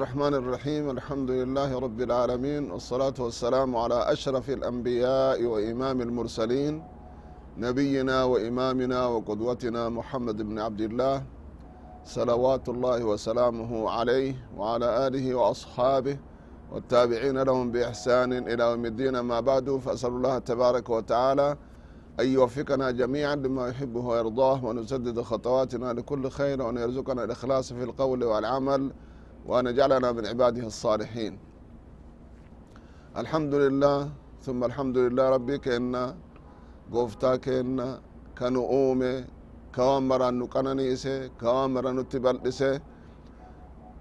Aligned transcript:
الرحمن 0.00 0.34
الرحيم 0.34 0.90
الحمد 0.90 1.30
لله 1.30 1.78
رب 1.78 2.00
العالمين 2.00 2.70
والصلاة 2.70 3.14
والسلام 3.18 3.76
على 3.76 4.12
أشرف 4.12 4.50
الأنبياء 4.50 5.44
وإمام 5.44 6.00
المرسلين 6.00 6.82
نبينا 7.58 8.24
وإمامنا 8.24 9.06
وقدوتنا 9.06 9.88
محمد 9.88 10.42
بن 10.42 10.58
عبد 10.58 10.80
الله 10.80 11.22
صلوات 12.04 12.68
الله 12.68 13.04
وسلامه 13.04 13.90
عليه 13.90 14.34
وعلى 14.56 15.06
آله 15.06 15.34
وأصحابه 15.34 16.18
والتابعين 16.72 17.38
لهم 17.42 17.72
بإحسان 17.72 18.32
إلى 18.32 18.62
يوم 18.70 18.84
الدين 18.86 19.20
ما 19.20 19.40
بعد 19.40 19.70
فأسأل 19.84 20.10
الله 20.10 20.38
تبارك 20.38 20.90
وتعالى 20.90 21.56
أن 22.20 22.26
يوفقنا 22.26 22.90
جميعا 22.90 23.34
لما 23.34 23.68
يحبه 23.68 24.00
ويرضاه 24.00 24.64
ونسدد 24.64 25.20
خطواتنا 25.20 25.92
لكل 25.92 26.30
خير 26.30 26.62
وأن 26.62 26.76
يرزقنا 26.76 27.24
الإخلاص 27.24 27.72
في 27.72 27.82
القول 27.84 28.24
والعمل. 28.24 28.92
وأن 29.48 29.64
يجعلنا 29.70 30.08
من 30.16 30.24
عباده 30.32 30.64
الصالحين. 30.72 31.34
الحمد 33.22 33.54
لله 33.64 33.98
ثم 34.46 34.60
الحمد 34.68 34.96
لله 35.04 35.24
ربي 35.36 35.56
كأن 35.64 35.94
قفتا 36.94 37.32
كأن 37.44 37.78
كنؤومه 38.38 39.14
كوامرا 39.76 40.28
نقننيسه 40.40 41.16
كوامرا 41.42 41.90
نتبالسي 41.98 42.72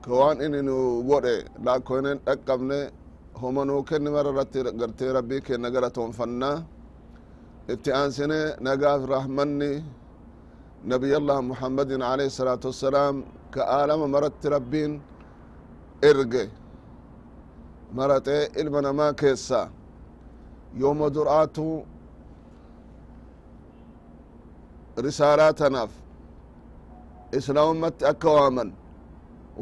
كوان 0.05 0.35
إني 0.45 0.61
نقوله 0.67 1.37
لكن 1.67 2.05
أقبنه 2.33 2.81
هما 3.41 3.63
نوكن 3.69 4.03
مررت 4.15 4.53
قرتي 4.79 5.07
ربي 5.17 5.37
كأن 5.47 5.65
قرتهم 5.75 6.09
فنا 6.17 6.51
اتعانسيني 7.73 8.41
نقاف 8.65 9.01
رحمني 9.13 9.71
نبي 10.91 11.11
الله 11.19 11.37
محمد 11.51 11.89
عليه 12.11 12.27
الصلاة 12.31 12.63
والسلام 12.69 13.15
كآلم 13.55 14.01
مرت 14.13 14.41
ربين 14.55 14.91
erge. 16.02 16.50
Maraxee 17.95 18.47
ilma 18.61 18.81
namaa 18.81 19.14
keessa. 19.19 19.59
Yooma 20.80 21.08
dur'aatu 21.16 21.66
risaalaa 25.03 25.53
tanaaf 25.59 25.91
islaamumatti 27.38 28.03
akka 28.11 28.30
waaman. 28.38 28.69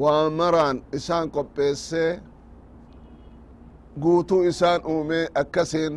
Waa 0.02 0.30
maraan 0.40 0.78
isaan 0.98 1.28
qopheessee 1.36 2.12
guutuu 4.02 4.42
isaan 4.52 4.82
uumee 4.92 5.26
akkasiin 5.42 5.96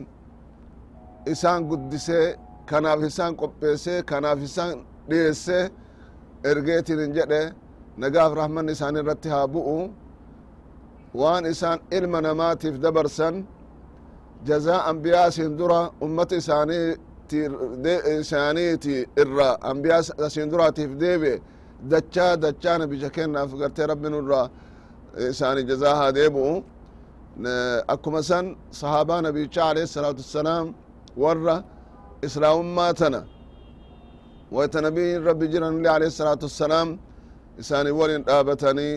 isaan 1.32 1.60
guddisee 1.69 2.27
kanaaf 2.70 3.00
isaan 3.08 3.32
qopheessee 3.41 3.98
kanaaf 4.10 4.38
isaan 4.48 4.77
dhiyeessee 5.08 5.64
ergeetin 6.50 6.98
hin 7.02 7.12
jedhe. 7.19 7.42
Nagaaf 8.02 8.32
rahmanni 8.41 8.72
isaan 8.77 8.97
irratti 9.00 9.28
haa 9.34 9.47
bu'u 9.54 9.78
waan 11.15 11.44
isaan 11.53 11.78
ilma 11.98 12.21
namaatiif 12.21 12.75
dabarsan 12.84 13.34
jazaa 14.48 14.81
ambiyaa 14.91 15.28
isin 15.28 15.56
dura 15.59 15.81
ummata 16.04 16.34
isaaniiti 18.21 18.94
irra 19.22 19.49
ambiyaa 19.70 20.00
isin 20.26 20.50
duraatiif 20.53 20.91
deebi'e 21.03 21.34
dachaa 21.91 22.32
dachaa 22.44 22.76
nabiyya 22.82 23.10
kennaaf 23.16 23.50
gartee 23.60 23.87
rabbi 23.93 24.09
nurra 24.15 24.43
isaani 25.31 25.62
jazaa 25.70 25.94
haa 26.00 26.12
deebi'u 26.19 26.53
akkuma 27.94 28.20
san 28.31 28.47
sahaabaa 28.81 29.20
nabiyichaa 29.26 29.69
alayhi 29.72 29.88
salaatu 29.97 30.20
wassalaam 30.25 30.66
warra 31.22 31.56
islaamummaa 32.26 32.93
tana 33.00 33.20
wayta 34.56 34.78
nabiyin 34.87 35.20
rabbi 35.28 35.44
jiranillee 35.53 35.93
alayhi 35.99 36.15
salaatu 36.20 36.44
wassalaam 36.49 36.88
isaanii 37.62 37.94
walin 38.00 38.22
dhaabatanii 38.28 38.97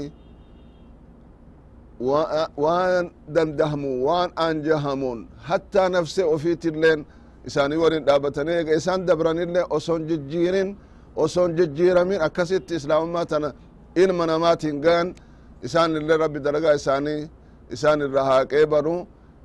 waan 1.99 3.11
dandahamu 3.35 4.05
waan 4.05 4.31
anjahamuun 4.35 5.27
hattaa 5.49 5.89
nafse 5.89 6.23
ofiitilleen 6.23 7.05
isaanii 7.45 7.77
walin 7.83 8.05
dhaabatanii 8.05 8.57
ega 8.61 8.73
isaan 8.75 9.05
dabranillee 9.07 9.65
oson 9.69 10.07
jijjiirin 10.09 10.77
oson 11.15 11.55
jijjiiramin 11.57 12.21
akkasitti 12.21 12.75
islaamummaa 12.75 13.25
tana 13.25 13.53
ilma 13.95 14.25
namaatiin 14.25 14.81
gayan 14.81 15.15
isaan 15.63 15.91
illee 15.95 16.17
rabbi 16.17 16.39
dalagaa 16.43 16.73
isaanii 16.81 17.29
isaan 17.75 18.01
irra 18.01 18.23
haaqee 18.29 18.65
banu 18.65 18.95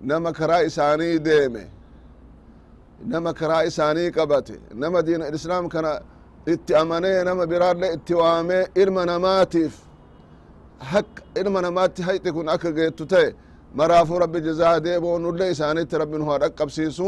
nama 0.01 0.33
karaa 0.33 0.61
isaanii 0.69 1.19
deeme 1.25 1.63
nama 3.13 3.33
karaa 3.35 3.63
isaanii 3.71 4.11
qabate 4.17 4.55
nama 4.75 5.03
diin 5.07 5.23
islaam 5.35 5.69
kana 5.69 5.93
itti 6.47 6.75
amanee 6.75 7.25
nama 7.25 7.47
biraallee 7.47 7.93
itti 7.97 8.15
waamee 8.15 8.65
ilma 8.83 9.07
namaatiif 9.07 9.75
haq 10.93 11.11
ilma 11.41 11.61
namaatti 11.63 12.03
hayxi 12.09 12.31
kun 12.37 12.49
akka 12.49 12.71
geettu 12.79 13.05
ta'e 13.13 13.35
maraafuu 13.79 14.19
rabbi 14.25 14.41
jazaa 14.47 14.81
deeboo 14.85 15.19
nullee 15.19 15.51
isaanitti 15.55 15.95
rabbi 16.03 16.17
nu 16.19 16.25
haa 16.31 16.39
dhaqqabsiisu 16.43 17.07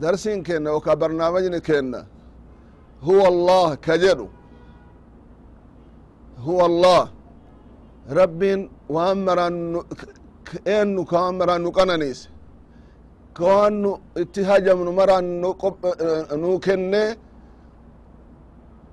darsiin 0.00 0.42
kenna 0.48 0.70
yookaa 0.70 0.96
barnaamajni 0.96 1.60
kenna 1.60 2.00
huwa 3.06 3.26
allah 3.28 3.76
ka 3.86 3.94
jedhu 3.98 4.28
huwa 6.46 6.64
allah 6.70 7.02
rabbiin 8.20 8.60
waan 8.94 9.18
maraan 9.28 9.56
eennu 10.74 11.02
kawan 11.12 11.34
maraan 11.40 11.62
nu 11.62 11.70
qananiise 11.78 12.28
kawan 13.38 13.74
nu 13.82 13.90
itti 14.22 14.42
hajamnu 14.50 14.90
maraan 15.00 15.26
nu 16.42 16.58
kenne 16.66 17.02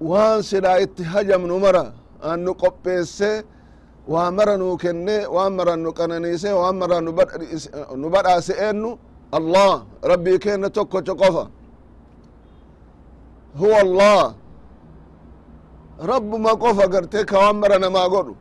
waan 0.01 0.43
silaa 0.43 0.77
itti 0.85 1.03
hajamnu 1.03 1.59
mara 1.59 1.93
an 2.21 2.39
nu 2.45 2.53
qopheesse 2.53 3.43
waa 4.07 4.31
mara 4.31 4.57
nu 4.57 4.77
kenne 4.77 5.17
waan 5.35 5.53
mara 5.57 5.75
nu 5.75 5.91
qananiise 5.97 6.49
waan 6.61 6.75
mara 6.81 6.97
nu 7.01 8.07
badhaase 8.13 8.53
eennu? 8.67 8.97
Allah 9.37 9.83
rabbii 10.03 10.39
kenna 10.39 10.69
tokkocho 10.69 11.15
qofa. 11.15 11.43
Huwa 13.59 13.77
allah. 13.85 14.33
Rabbuma 16.11 16.51
qofa 16.63 16.85
garte 16.93 17.19
kawan 17.25 17.55
mara 17.61 17.77
namaa 17.79 18.07
godhu. 18.13 18.33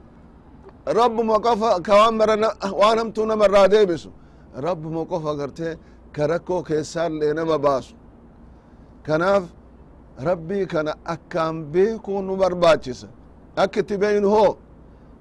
Rabbuma 0.86 1.36
qofa 1.46 1.80
kawan 1.82 2.14
mara 2.20 2.34
waan 2.80 2.98
hamtuu 2.98 3.26
nama 3.26 3.44
irraa 3.48 3.68
deebisu 3.68 4.10
rabbuma 4.66 5.02
qofa 5.12 5.32
garte 5.40 5.68
ka 6.14 6.26
rakkoo 6.26 6.62
keessaallee 6.68 7.32
nama 7.34 7.58
baasu. 7.58 7.94
Kanaaf 9.06 9.42
rabbii 10.18 10.66
kana 10.66 10.94
akkaan 11.04 11.64
beekuu 11.72 12.22
nu 12.22 12.36
barbaachisa 12.36 13.08
akka 13.56 13.80
itti 13.80 13.96
beynu 13.98 14.28
hoo 14.30 14.56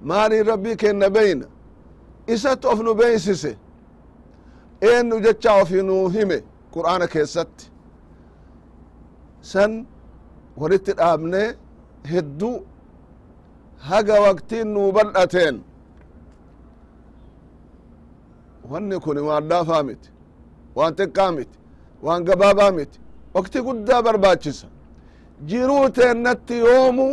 maaliin 0.02 0.46
rabbii 0.46 0.76
kenna 0.76 1.10
beyna 1.10 1.46
isatti 2.28 2.68
of 2.68 2.80
nu 2.80 2.94
beeysise 2.96 3.58
eennu 4.82 5.20
jecha 5.26 5.54
ofi 5.62 5.82
nu 5.84 6.10
hime 6.10 6.38
qur'aana 6.74 7.08
keessatti. 7.08 7.66
San 9.42 9.86
walitti 10.58 10.92
dhaabne 10.94 11.42
hedduu 12.12 12.56
haga 13.90 14.16
waqtiin 14.22 14.68
nuu 14.74 14.92
bal'ateen 14.96 15.56
wanni 18.72 19.00
kun 19.00 19.18
waan 19.28 19.46
laafaa 19.50 19.84
miti 19.84 20.10
waan 20.76 20.94
xiqqaa 20.98 21.32
miti 21.38 21.58
waan 22.06 22.22
gabaabaa 22.28 22.72
miti 22.78 23.00
waqti 23.36 23.60
guddaa 23.68 24.02
barbaachisa 24.06 24.68
jiruu 25.50 25.90
teennatti 25.98 26.56
yoomu 26.66 27.08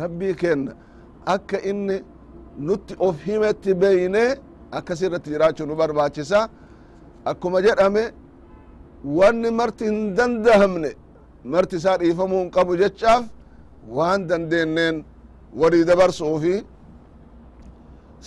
rabbii 0.00 0.34
kenna 0.40 0.72
akka 1.34 1.58
inni 1.70 1.96
nutti 2.66 2.94
of 3.06 3.16
himetti 3.26 3.74
beyne 3.82 4.24
akkas 4.78 5.00
irratti 5.02 5.30
jiraachuu 5.32 5.66
nu 5.66 5.74
barbaachisa. 5.80 6.40
Akkuma 7.30 7.58
jedhame 7.66 8.04
wanni 9.18 9.50
marti 9.58 9.84
hin 9.84 9.98
dandahamne 10.16 10.90
marti 11.52 11.76
isaa 11.76 11.96
dhiifamuu 12.00 12.40
hin 12.42 12.50
qabu 12.56 12.72
jechaaf 12.82 13.24
waan 13.96 14.20
dandeenneen 14.28 14.96
walii 15.60 15.84
dabarsuufi 15.90 16.54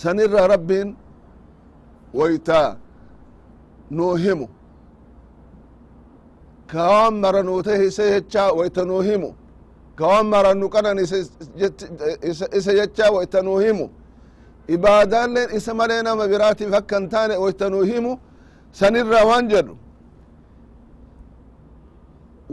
sanirra 0.02 0.46
rabbiin 0.52 0.88
waytaa 2.18 2.76
nuu 3.90 4.14
himu 4.24 4.46
kawan 6.72 7.14
mara 7.22 7.42
nu 7.42 7.62
tahise 7.62 8.04
jecha 8.14 8.52
wayta 8.58 8.82
nuu 8.84 9.00
himu. 9.08 9.30
Kawan 9.98 10.26
mara 10.32 10.54
nu 10.54 10.66
qanan 10.74 10.98
isa 12.58 12.72
jecha 12.78 13.06
wayta 13.16 13.42
nuu 13.42 13.58
himu. 13.64 13.86
Ibaadaalleen 14.74 15.50
isa 15.56 15.72
malee 15.74 16.02
nama 16.02 16.24
biraatiif 16.32 16.72
akka 16.80 16.96
hin 16.98 17.08
taane 17.12 17.34
wayta 17.44 17.66
nuu 17.72 17.82
himu. 17.90 18.12
Sanirra 18.78 19.20
waan 19.30 19.48
jedhu. 19.52 19.74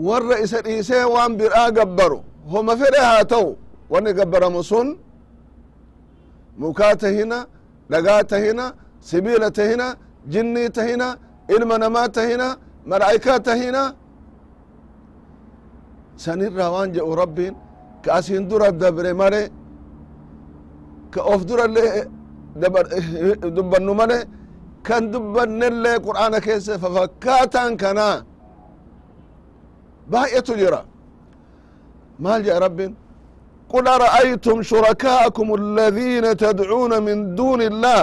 Warra 0.07 0.39
isa 0.45 0.61
dhiisee 0.65 1.03
waan 1.15 1.37
biraa 1.39 1.71
gabbaru. 1.71 2.19
Homa 2.51 2.73
fedhe 2.77 3.01
haa 3.09 3.23
ta'u. 3.25 3.57
Wanni 3.89 4.13
gabbaramu 4.13 4.63
sun 4.63 4.87
mukaa 6.57 6.95
tahina 6.95 7.37
dhagaa 7.91 8.23
tahina 8.31 8.65
sibiila 8.99 9.51
tahina 9.51 9.95
jinnii 10.33 10.69
tahina 10.69 11.07
ilma 11.55 11.77
namaa 11.77 12.07
tahina 12.17 12.47
malaa'ikaa 12.89 13.39
tahina 13.47 13.81
sanirraa 16.24 16.70
waan 16.74 16.88
jedhu 16.94 17.12
rabbiin 17.22 17.54
ka 18.04 18.08
asin 18.18 18.42
dura 18.50 18.68
dabre 18.82 19.12
male 19.20 19.42
ka 21.12 21.20
of 21.32 21.40
durallee 21.48 22.04
dubbannu 23.56 23.92
male 24.00 24.18
kan 24.86 25.02
dubbannellee 25.12 25.96
qur'aana 26.06 26.38
keessa 26.46 26.74
fafakkaatan 26.82 27.70
kana 27.82 28.08
baay'etu 30.12 30.52
jira 30.60 30.80
maal 32.24 32.42
jedha 32.46 32.60
rabbin 32.68 32.92
قل 33.74 33.88
أرأيتم 33.88 34.62
شركاءكم 34.62 35.54
الذين 35.60 36.36
تدعون 36.36 36.92
من 37.06 37.34
دون 37.38 37.60
الله 37.70 38.02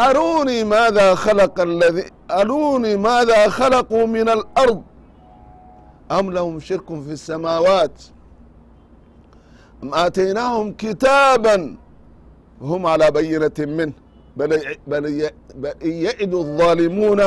أروني 0.00 0.58
ماذا 0.64 1.14
خلق 1.14 1.60
الذي 1.60 2.04
أروني 2.30 2.92
ماذا 2.96 3.40
خلقوا 3.58 4.06
من 4.16 4.28
الأرض 4.36 4.82
أم 6.10 6.30
لهم 6.30 6.60
شرك 6.60 6.86
في 6.86 7.12
السماوات 7.12 8.02
أم 9.82 9.94
آتيناهم 9.94 10.72
كتابا 10.72 11.76
هم 12.62 12.86
على 12.86 13.10
بينة 13.10 13.58
منه 13.58 13.92
بل, 14.36 14.76
بل, 14.86 15.30
بل 15.56 15.74
يعد 15.82 16.34
الظالمون 16.34 17.22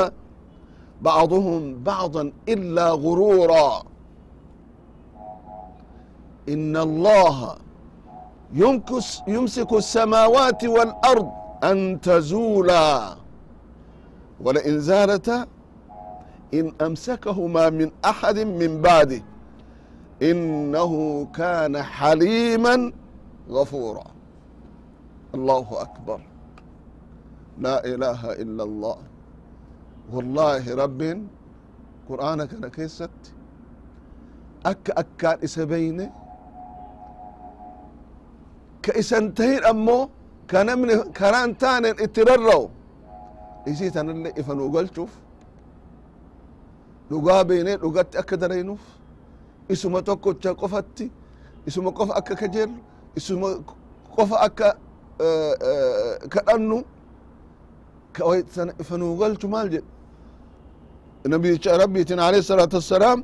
بعضهم 1.02 1.84
بعضا 1.84 2.32
إلا 2.50 2.90
غرورا 2.92 3.84
إن 6.50 6.78
الله 6.78 7.56
يمكس 8.54 9.22
يمسك 9.28 9.74
السماوات 9.74 10.64
والأرض 10.66 11.32
أن 11.64 12.02
تزولا 12.02 13.16
ولئن 14.44 14.80
زالتا 14.80 15.46
إن 16.54 16.74
أمسكهما 16.82 17.70
من 17.70 17.92
أحد 18.06 18.38
من 18.40 18.82
بعده 18.82 19.22
إنه 20.22 20.92
كان 21.36 21.82
حليما 21.84 22.92
غفورا 23.50 24.04
الله 25.36 25.68
أكبر 25.82 26.20
لا 27.60 27.86
إله 27.86 28.22
إلا 28.34 28.64
الله 28.64 28.98
والله 30.14 30.76
رب 30.76 31.02
قرآنك 32.10 32.54
أنا 32.54 32.68
كيست 32.68 33.10
أك 34.66 34.90
أكان 34.90 35.38
إسبينه 35.44 36.12
كإسنتهين 38.84 39.64
أمو 39.66 40.10
كنمن 40.52 40.90
كران 41.18 41.58
تانن 41.58 41.96
اترروا 42.06 42.68
إسي 43.68 43.90
تنالي 43.90 44.30
إفنو 44.40 44.66
قلتوف 44.78 45.12
dhugaa 47.11 47.45
beene 47.49 47.73
dhugatti 47.83 48.19
akka 48.23 48.37
daraynuuf 48.43 48.81
isuma 49.75 50.03
tokkocha 50.03 50.51
qofatti 50.61 51.07
isuma 51.69 51.91
qofa 51.99 52.15
akka 52.21 52.35
kajeellu 52.41 52.79
isuma 53.19 53.49
qofa 54.17 54.37
akka 54.47 54.69
kadhannu 56.35 56.79
sana 58.55 58.73
ifa 58.83 58.95
nuu 58.99 59.17
galchu 59.21 59.49
maal 59.49 59.69
jedhe 59.75 59.87
nabiyicha 61.33 61.79
rabbiitin 61.83 62.19
alayhi 62.19 62.45
salaatu 62.53 62.77
wassalaam 62.81 63.21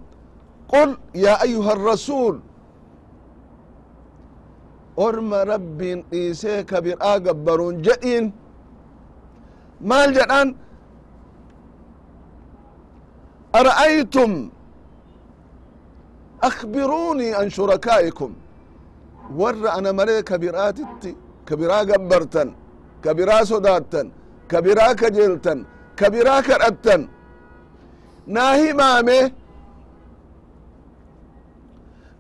qul 0.73 0.91
yaa 1.25 1.39
ayuha 1.45 1.71
arrasuul 1.77 2.37
orma 4.97 5.45
rabbiin 5.53 5.99
dhiisee 6.11 6.65
ka 6.71 6.81
biraa 6.85 7.19
gabbaruun 7.27 7.83
jedhiin. 7.87 8.33
Maal 9.81 10.11
jedhan 10.19 10.49
أرأيتم 13.60 14.32
أخبروني 16.50 17.30
عن 17.40 17.48
شركائكم 17.58 18.32
ور 19.40 19.56
أنا 19.78 19.92
ملي 20.00 20.18
كبيرات 20.30 20.78
كبيرا 21.48 21.80
قبرتن 21.90 22.50
كبيرا 23.04 23.38
صداتن 23.52 24.08
كبيرا 24.52 24.88
كجلتن 25.02 25.60
كبيرا 26.00 26.36
كرأتن 26.48 27.02
ناهي 28.36 28.74
مامي 28.80 29.22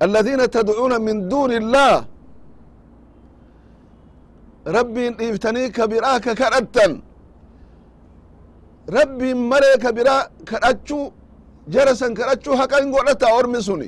الذين 0.06 0.42
تدعون 0.56 0.94
من 1.06 1.16
دون 1.31 1.52
الله 1.62 1.96
ربي 4.78 5.06
إفتني 5.30 5.63
كبيرا 5.78 6.13
كرأتن 6.18 6.94
rabbiin 8.98 9.38
malee 9.38 9.78
ka 9.81 9.92
biraa 9.96 10.28
kadhachuu 11.66 11.72
jara 11.74 11.96
san 11.96 12.13
kadhachuu 12.19 12.56
haqa 12.62 12.78
hin 12.81 12.92
godhata 12.96 13.28
ormi 13.40 13.60
suni 13.68 13.88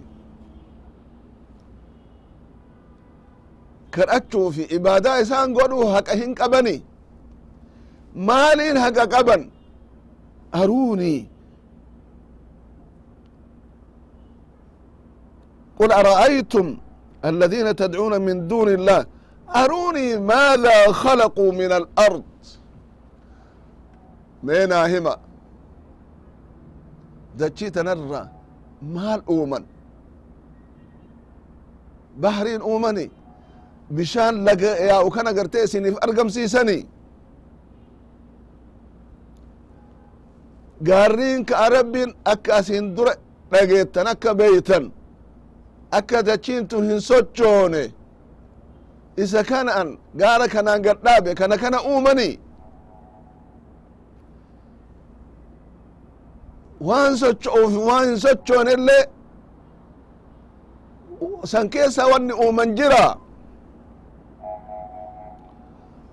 kadhachuu 3.96 4.48
fi 4.56 4.64
ibaadaa 4.78 5.18
isaan 5.24 5.54
godhuu 5.58 5.86
haqa 5.96 6.14
hin 6.22 6.36
qabani 6.42 6.76
maaliin 8.16 8.78
haqa 8.86 9.04
qaban 9.16 9.42
aruunii 10.62 11.20
قل 15.80 15.92
أرأيتم 15.92 16.78
الذين 17.26 17.76
تدعون 17.76 18.22
من 18.22 18.48
دون 18.48 18.70
الله 18.70 19.06
أروني 19.56 20.18
ماذا 20.18 20.92
خلقوا 20.92 21.52
من 21.52 21.72
الأرض 21.72 22.24
meenaa 24.44 24.88
hima 24.88 25.18
dachii 27.41 27.71
tanarra 27.77 28.23
maal 28.95 29.21
uuman. 29.35 29.65
Bahriin 32.23 32.63
uumani. 32.71 33.07
Bishaan 33.97 34.35
laga 34.47 34.71
yaa'u 34.91 35.11
kana 35.17 35.31
gartee 35.39 35.65
isiniif 35.67 35.97
argamsiisani. 36.07 36.79
Gaarriin 40.89 41.45
ka 41.45 41.55
arabbiin 41.67 42.11
akka 42.33 42.55
asin 42.55 42.97
dura 42.97 43.15
dhageettan 43.53 44.07
akka 44.07 44.31
beeytan 44.39 44.85
akka 45.99 46.19
dachiin 46.27 46.69
tun 46.69 46.85
hin 46.91 47.01
sochoone 47.01 47.85
isa 49.23 49.43
kanaan 49.51 49.89
gaara 50.21 50.47
kanaan 50.55 50.83
gadhaabe 50.87 51.35
kana 51.35 51.57
kana 51.63 51.79
uumanii 51.91 52.39
waan 56.88 57.14
socho'uuf 57.22 57.74
waan 57.88 58.06
hin 58.10 58.18
sochoone 58.26 58.72
illee 58.78 59.04
san 61.52 61.70
keessa 61.74 62.08
wanni 62.12 62.34
uuman 62.34 62.76
jira 62.78 63.06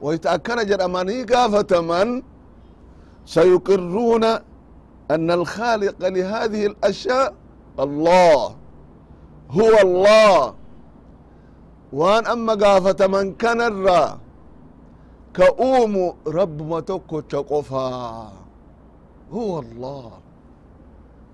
wayta 0.02 0.30
akkana 0.36 0.64
jedhamanii 0.64 1.24
gaafataman 1.24 2.10
سيقرون 3.36 4.24
أن 5.10 5.28
الخالق 5.30 5.98
لهذه 6.08 6.62
الأشياء 6.66 7.34
الله 7.84 8.38
هو 9.50 9.72
الله 9.86 10.54
وان 11.92 12.26
أما 12.26 12.54
قافة 12.64 13.06
من 13.06 13.34
كان 13.42 13.60
الرا 13.60 14.18
كأوم 15.34 15.94
رب 16.26 16.56
ما 16.70 16.80
تكو 16.80 17.20
تقفا 17.20 17.88
هو 19.32 19.52
الله 19.64 20.10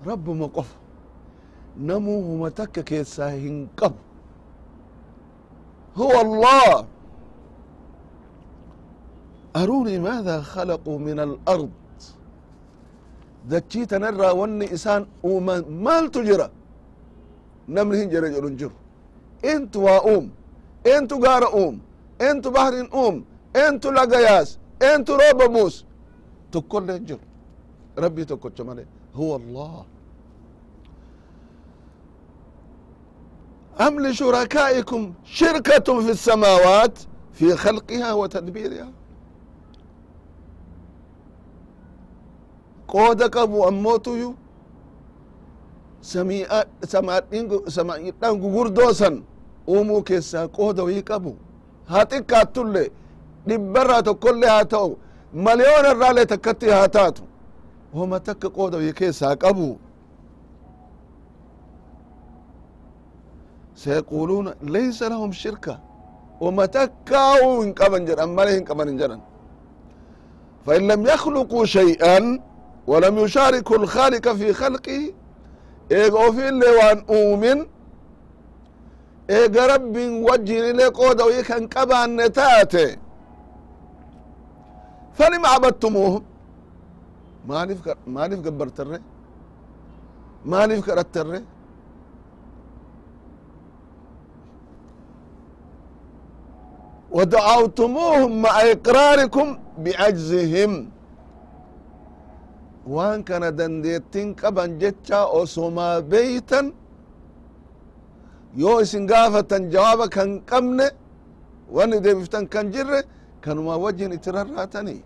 rabbuma 0.06 0.48
qofa 0.48 0.76
namuhuma 1.76 2.50
takka 2.50 2.82
keessaa 2.82 3.30
hin 3.30 3.68
qabu. 3.76 3.96
Huwa 5.96 6.20
allah. 6.20 6.86
Arunii 9.54 9.98
maada 9.98 10.40
khalaquu 10.52 10.98
min 10.98 11.18
alard 11.18 11.70
dachii 13.50 13.86
tanarraa 13.86 14.32
wanni 14.40 14.66
isaan 14.76 15.06
uuman 15.24 15.64
maaltu 15.86 16.22
jira? 16.28 16.48
Namni 17.68 17.96
hin 17.98 18.10
jira 18.10 18.28
jedhu 18.34 18.48
hin 18.48 18.56
jiru. 18.56 18.72
Intu 19.54 19.84
waa 19.84 20.00
uum? 20.12 20.30
Entu 20.84 21.18
gaara 21.18 21.48
uum? 21.60 21.80
Entu 22.18 22.50
bahrin 22.50 22.88
uum? 23.02 23.24
Entu 23.66 23.92
laga 23.92 24.20
yaas? 24.20 24.58
Entu 24.80 25.12
rooba 25.20 25.48
buus 25.48 25.84
tokkollee 26.50 26.96
hin 26.98 27.06
jiru. 27.06 27.20
Rabbii 27.96 28.24
tokkocha 28.26 28.64
malee 28.64 28.86
هو 29.15 29.35
الله 29.35 29.85
أم 33.81 33.99
لشركائكم 33.99 35.13
شركة 35.25 35.87
في 36.01 36.11
السماوات 36.11 36.99
في 37.33 37.55
خلقها 37.55 38.13
وتدبيرها 38.13 38.89
قود 42.87 43.23
قبو 43.23 43.67
أموتو 43.67 44.33
samaadhaan 46.87 48.35
gugurdoo 48.41 48.93
san 48.93 49.23
uumuu 49.67 50.01
keessaa 50.09 50.47
qooda 50.57 50.83
wayii 50.83 51.01
qabu 51.09 51.31
haa 51.91 52.05
xiqqaattullee 52.11 52.87
dhibbarraa 53.47 54.03
tokkollee 54.07 54.49
haa 54.49 54.65
ta'u 54.73 54.89
maliyoona 55.45 55.89
irraallee 55.95 56.25
takkatti 56.33 56.69
haa 56.69 56.87
taatu 56.97 57.23
woma 57.94 58.20
takka 58.20 58.48
qoodawe 58.56 58.92
keessaa 58.92 59.36
qabu 59.36 59.78
sayaquluuna 63.74 64.54
laysa 64.74 65.08
lahum 65.08 65.32
shirka 65.32 65.80
woma 66.40 66.68
takkaa'u 66.68 67.60
hin 67.62 67.74
qaban 67.74 68.06
jedhan 68.06 68.30
male 68.30 68.50
hin 68.54 68.64
qaban 68.64 68.88
hin 68.88 68.98
jedhan 68.98 69.20
fain 70.66 70.86
lam 70.88 71.04
yakluquu 71.12 71.66
shay'an 71.66 72.24
walam 72.86 73.14
yushaariku 73.18 73.74
lkhaaliqa 73.84 74.34
fi 74.40 74.48
khalqihi 74.60 75.14
eega 76.00 76.18
ofi 76.28 76.42
illee 76.50 76.74
waan 76.80 76.98
uumin 77.18 77.58
eega 79.38 79.66
rabbin 79.74 80.10
wajjin 80.28 80.64
illee 80.70 80.90
qooda 81.00 81.24
wii 81.30 81.42
kan 81.50 81.62
qabaanne 81.74 82.26
taate 82.40 82.84
falima 85.18 85.48
cabattumuuhum 85.54 86.22
maaliif 87.49 87.79
maaliif 88.15 88.39
gabbartarre 88.47 88.97
maaliif 90.51 90.81
kadhattarre 90.87 91.39
ودعوتموهم 97.17 98.31
مع 98.45 98.55
إقراركم 98.75 99.47
بعجزهم 99.83 100.71
وان 102.93 103.19
كان 103.27 103.43
دنديتين 103.59 104.27
قبن 104.41 104.69
جتشا 104.81 105.19
أسوما 105.39 105.89
بيتا 106.11 106.61
يو 108.61 108.71
اسن 108.81 109.03
غافة 109.11 109.51
جوابا 109.73 110.05
كان 110.15 110.29
قمن 110.51 110.79
وان 111.75 111.91
دي 112.03 112.11
بفتن 112.17 112.45
كان 112.53 112.65
جر 112.73 112.91
كانوا 113.43 113.63
ما 113.67 113.75
وجهن 113.83 114.11
اتراراتني 114.17 114.97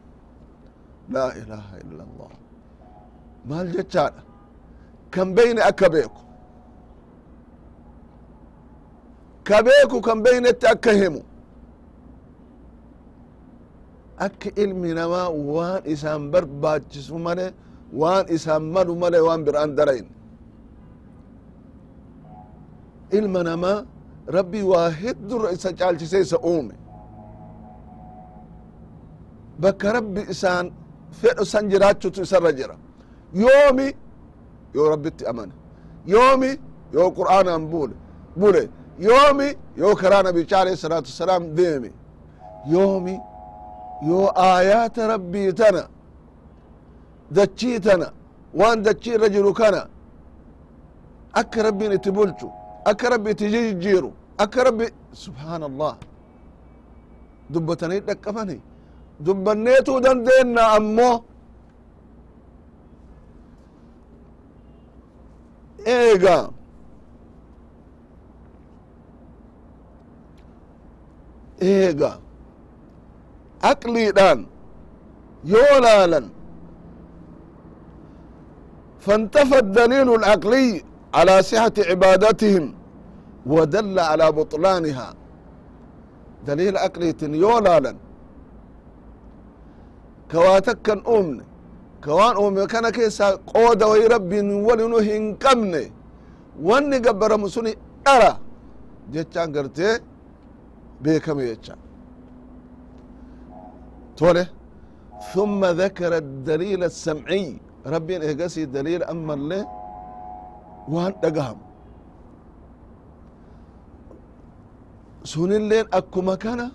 laa 1.15 1.31
ilaaha 1.41 1.75
ila 1.85 2.03
allah 2.09 2.31
maal 3.49 3.69
jechaadha 3.77 4.23
kan 5.15 5.29
beyne 5.37 5.61
akka 5.71 5.87
beeku 5.95 6.23
ka 9.49 9.57
beeku 9.67 9.99
kan 10.07 10.19
beynetti 10.27 10.67
akka 10.75 10.93
himu 11.01 11.23
akka 14.27 14.49
ilmi 14.63 14.91
namaa 14.99 15.29
waan 15.55 15.81
isaan 15.93 16.23
barbaachisu 16.33 17.15
male 17.27 17.47
waan 18.01 18.25
isaan 18.37 18.63
malu 18.75 18.93
male 19.03 19.19
waan 19.27 19.41
biraan 19.47 19.71
darayin 19.79 20.09
ilma 23.19 23.41
namaa 23.51 23.79
rabbi 24.37 24.61
waa 24.73 24.89
heddurra 25.03 25.49
isa 25.57 25.71
caalchise 25.79 26.19
isa 26.27 26.39
uume 26.51 26.75
bakka 29.63 29.89
rabbi 29.99 30.21
isaan 30.35 30.67
fedho 31.21 31.45
san 31.53 31.65
jiraachutu 31.71 32.23
isarra 32.27 32.53
jira 32.59 32.75
yoomi 33.43 33.87
yoo 34.75 34.89
rabbitti 34.95 35.23
amane 35.31 35.53
yoomi 36.15 36.51
yoo 36.95 37.09
qur'aanan 37.19 37.63
bule 37.73 37.95
bule 38.41 38.63
yoomi 39.07 39.49
yoo 39.83 39.95
karaa 40.01 40.23
nabicha 40.23 40.57
alayhi 40.63 40.79
salaatu 40.85 41.09
wasalaam 41.13 41.43
deeme 41.59 41.91
yoomi 42.73 43.15
yoo 44.09 44.29
aayaata 44.47 45.03
rabbii 45.13 45.53
tana 45.61 45.83
dachii 47.37 47.79
tana 47.87 48.09
waan 48.61 48.83
dachii 48.87 49.15
irra 49.17 49.29
jiru 49.35 49.53
kana 49.61 49.81
akka 51.41 51.63
rabbiin 51.63 51.93
itti 51.99 52.11
bulchu 52.17 52.49
akka 52.91 53.09
rabbi 53.15 53.31
itti 53.35 53.47
jijjiiru 53.55 54.11
akka 54.45 54.65
rabbi 54.69 54.87
subhaan 55.25 55.63
allah 55.71 55.95
dubbatanii 57.53 58.01
dhaqqabani 58.09 58.57
dubbanneetuu 59.26 60.00
dandeenna 60.06 60.64
ammoo 60.78 61.16
eega 65.98 66.38
eega 71.72 72.12
aqliidhaan 73.72 74.40
yoo 75.54 75.76
laalan 75.88 76.28
فانتفى 79.06 79.58
الدليل 79.60 80.10
العقلي 80.16 80.84
على 81.14 81.44
صحة 81.44 81.74
عبادتهم 81.90 82.74
ودل 83.46 84.00
على 84.00 84.32
بطلانها 84.32 85.14
دليل 86.48 86.78
عقلي 86.78 87.16
يولالا 87.22 87.96
كواتك 90.32 90.88
أمن 91.18 91.38
كوان 92.06 92.36
أمي 92.46 92.64
كان 92.72 92.86
كيسا 92.96 93.28
قود 93.54 93.82
وي 93.92 94.04
ربي 94.14 94.40
ولنو 94.68 94.98
هنقمني 95.08 95.86
واني 96.68 96.98
قبر 97.06 97.32
مسوني 97.44 97.74
أرى 98.14 98.34
جتشان 99.14 99.48
قرتي 99.56 99.90
بيكم 101.04 101.38
يجتشان 101.40 101.80
توله 104.18 104.48
ثم 105.34 105.62
ذكر 105.82 106.12
الدليل 106.24 106.82
السمعي 106.92 107.46
ربي 107.94 108.14
إهقسي 108.26 108.64
دليل 108.76 109.02
أما 109.14 109.34
اللي 109.38 109.62
وان 110.94 111.14
دقهم 111.24 111.60
sunilleen 115.32 115.86
akkuma 115.92 116.36
kana 116.44 116.72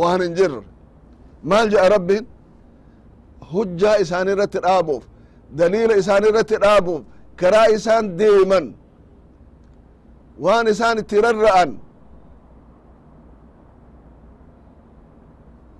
waan 0.00 0.20
hin 0.24 0.34
jirre 0.38 0.62
maal 1.49 1.67
jedha 1.73 1.89
rabbiin? 1.95 2.25
Hujjaa 3.53 3.95
isaan 4.03 4.27
irratti 4.33 4.59
dhaabuuf 4.65 5.03
daliila 5.57 5.95
isaan 6.01 6.23
irratti 6.29 6.55
dhaabuuf 6.63 7.01
karaa 7.39 7.67
isaan 7.77 8.05
deeman 8.19 8.65
waan 10.45 10.67
isaan 10.73 10.97
itti 11.01 11.21
rarra'an 11.25 11.71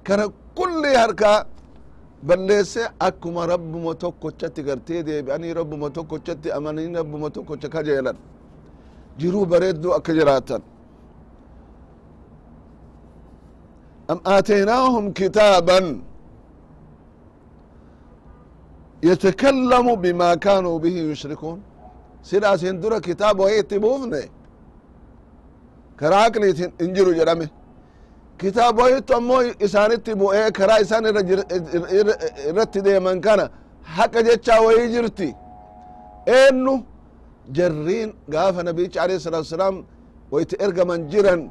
kana 0.08 0.26
kulli 0.58 0.92
harkaa 1.02 1.46
balleesse 2.28 2.84
akkuma 3.08 3.46
rabbuma 3.54 3.94
tokkochatti 4.04 4.62
gartee 4.68 5.02
deebi'anii 5.08 5.54
rabbuma 5.60 5.90
tokkochatti 5.98 6.52
amananii 6.58 6.96
rabbuma 7.00 7.30
tokkocha 7.36 7.70
kajeelan 7.76 8.18
jiruu 9.20 9.46
bareedduu 9.52 9.94
akka 9.98 10.12
jiraatan 10.18 10.62
am 14.14 14.20
aataynaahum 14.36 15.06
kitaaban 15.20 15.86
yatakallamu 19.10 19.94
bimaa 20.04 20.36
kaanuu 20.46 20.80
bihi 20.84 21.00
yushrikuun 21.10 21.60
sidaasin 22.30 22.82
dura 22.82 23.00
kitaaba 23.08 23.44
wayi 23.44 23.60
itti 23.64 23.78
buufne 23.84 24.22
karaa 26.00 26.24
aqliitiin 26.30 26.72
hin 26.82 26.92
jiru 26.96 27.12
jedhame 27.20 27.48
kitaaba 28.42 28.84
wayittu 28.84 29.12
ammoo 29.20 29.42
isaanitti 29.66 30.12
bu'ee 30.22 30.52
karaa 30.60 30.80
isaan 30.86 31.06
irratti 32.50 32.80
deeman 32.88 33.18
kana 33.26 33.46
haqa 33.96 34.20
jechaa 34.28 34.60
wayii 34.66 34.90
jirti 34.94 35.30
eennu 36.40 36.74
jarriin 37.58 38.10
gaafa 38.34 38.62
nabicha 38.68 39.00
alayhi 39.04 39.22
salatu 39.26 39.44
wasalaam 39.48 39.76
wayitti 40.34 40.56
ergaman 40.66 41.02
jiran 41.12 41.42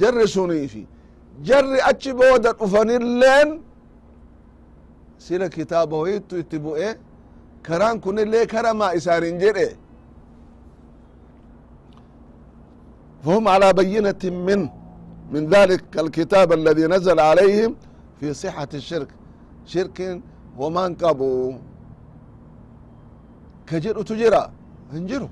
jarri 0.00 0.28
suniifi 0.28 0.82
jarri 1.48 1.78
achi 1.90 2.12
booda 2.20 2.52
dhufanilleen 2.52 3.48
sila 5.18 5.48
kitaaba 5.48 5.96
hoyittu 5.96 6.34
itti 6.42 6.58
bu'e 6.64 6.90
karaan 7.66 7.96
kunillee 8.04 8.46
karamaa 8.46 8.92
isaanin 8.98 9.38
jedhe 9.44 9.68
فهم 13.24 13.48
على 13.48 13.72
بينة 13.72 14.22
من 14.46 14.60
من 15.32 15.42
ذلك 15.54 15.84
الكتاب 15.98 16.52
الذي 16.52 16.86
نزل 16.86 17.20
عليهم 17.20 17.76
في 18.20 18.34
صحة 18.34 18.68
الشرك 18.74 19.08
شرك 19.66 19.98
وما 20.58 20.86
انقبوا 20.86 21.52
كجر 23.66 24.02
تجرى 24.02 24.50
انجروا 24.92 25.28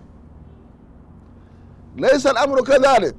ليس 1.96 2.26
الأمر 2.26 2.58
كذلك 2.70 3.16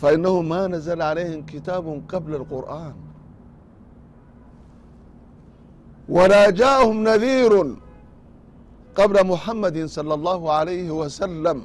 فإنه 0.00 0.34
ما 0.42 0.66
نزل 0.66 1.02
عليهم 1.02 1.40
كتاب 1.52 2.02
قبل 2.12 2.34
القرآن 2.34 2.94
ولا 6.08 6.50
جاءهم 6.50 6.96
نذير 7.10 7.52
قبل 8.98 9.16
محمد 9.32 9.76
صلى 9.96 10.14
الله 10.18 10.40
عليه 10.52 10.88
وسلم 10.90 11.58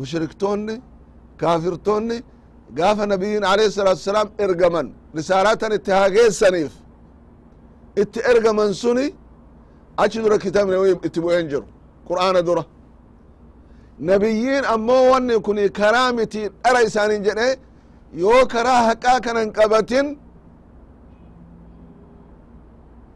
مشركتوني 0.00 0.76
كافرتوني 1.40 2.18
قاف 2.78 2.98
نبي 3.12 3.46
عليه 3.52 3.66
الصلاة 3.70 3.94
والسلام 3.96 4.28
ارقمن 4.44 4.86
رسالة 5.16 5.62
اتهاقي 5.76 6.30
سنيف 6.42 6.72
ات 7.98 8.14
ارقمن 8.30 8.72
سني 8.82 9.06
اجدر 10.04 10.32
كتاب 10.44 10.66
نويم 10.74 10.98
اتبو 11.06 11.30
ينجر 11.36 11.64
قرآن 12.08 12.36
دره 12.48 12.64
nabiyyiin 13.99 14.63
ammoo 14.73 15.03
wanni 15.11 15.35
kun 15.45 15.57
karaa 15.79 16.09
miti 16.13 16.41
dhara 16.63 16.81
isaanin 16.87 17.23
jedhe 17.27 17.49
yoo 18.23 18.45
karaa 18.53 18.81
haqaa 18.89 19.19
kanan 19.25 19.51
qabatin 19.57 20.07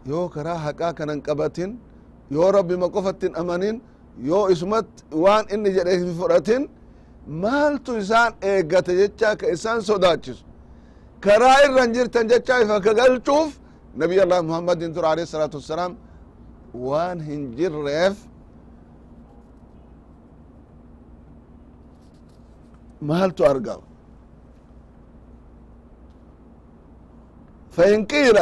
yoo 0.09 0.29
karaa 0.35 0.57
haqaa 0.65 0.93
kanan 0.93 1.19
qabatin 1.27 1.69
yoo 2.35 2.51
rabbima 2.57 2.87
qofatti 2.95 3.27
amanin 3.41 3.75
yoo 4.29 4.45
isumat 4.53 4.87
waan 5.23 5.45
inni 5.53 5.69
jedhe 5.77 5.93
hin 6.01 6.11
fudhatin 6.19 6.61
maaltu 7.43 7.91
isaan 8.03 8.31
eeggate 8.51 8.93
jecha 9.01 9.29
ka 9.39 9.45
isaan 9.55 9.81
sodaachisu? 9.89 10.43
Karaa 11.25 11.57
irran 11.65 11.89
jirtan 11.95 12.25
jecha 12.31 12.55
ifa 12.63 12.77
ka 12.85 12.91
galchuuf 12.99 13.49
nabiy 14.01 14.19
allah 14.25 14.39
muhammadin 14.49 14.89
dur 14.95 15.05
alayhi 15.11 15.29
salaatu 15.33 15.57
wassalaam 15.59 15.93
waan 16.87 17.17
hin 17.27 17.41
maaltu 23.02 23.44
argama 23.46 23.82
فإن 27.78 28.04
قيل 28.06 28.38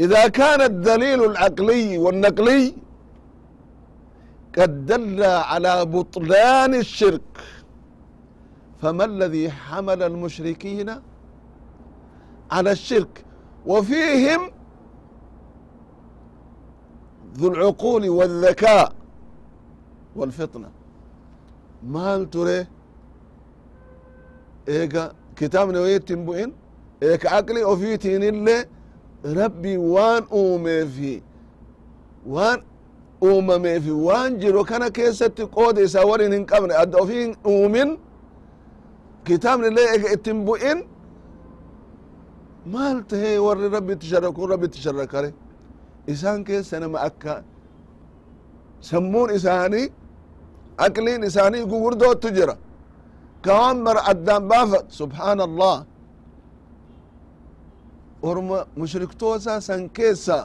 إذا 0.00 0.28
كان 0.28 0.60
الدليل 0.60 1.24
العقلي 1.24 1.98
والنقلي 1.98 2.74
قد 4.58 4.86
دل 4.86 5.22
على 5.24 5.84
بطلان 5.84 6.74
الشرك 6.74 7.30
فما 8.80 9.04
الذي 9.04 9.50
حمل 9.50 10.02
المشركين 10.02 10.90
على 12.50 12.70
الشرك 12.72 13.24
وفيهم 13.66 14.50
ذو 17.38 17.48
العقول 17.48 18.08
والذكاء 18.08 18.92
والفطنة 20.16 20.70
مال 21.82 22.30
تري 22.30 22.66
eka 24.67 25.13
kitaabni 25.35 25.77
oyitti 25.77 26.15
bu'in 26.15 26.53
eka 27.01 27.29
aqli 27.37 27.63
ofiitiin 27.63 28.47
rabbi 29.23 29.77
waan 29.77 30.23
uumeefi 30.31 31.23
waan 32.25 32.59
uumameefi 33.23 33.91
waan 33.91 34.39
jiro 34.39 34.63
kana 34.63 34.89
keessatti 34.89 35.45
qooda 35.45 35.81
isaa 35.81 36.05
warin 36.05 36.33
hin 36.33 36.45
qabne 36.45 36.73
adda 36.75 36.97
ofii 36.97 37.21
hin 37.21 37.35
uumin 37.45 37.97
kitaabni 39.23 39.67
illee 39.67 39.95
eka 39.95 40.13
itti 40.13 40.29
hin 40.29 40.45
bu'in 40.45 40.83
maal 42.73 43.01
tahee 43.09 43.37
warri 43.39 43.69
rabbitti 43.69 44.07
sharrakun 44.07 44.49
rabbitti 44.49 44.79
sharrakare 44.81 45.33
isaan 46.07 46.43
keessa 46.43 46.79
nama 46.79 46.99
akka 46.99 47.43
sammuun 48.89 49.29
isaanii 49.35 49.87
aqliin 50.77 51.23
isaanii 51.23 51.63
gugurdootu 51.65 52.29
jira 52.29 52.55
mara 53.45 54.01
addaan 54.11 54.43
baafat 54.49 54.85
subxaana 54.99 55.43
allah 55.49 55.85
orma 58.21 58.65
mushriktoosa 58.77 59.61
san 59.61 59.89
keessa 59.89 60.37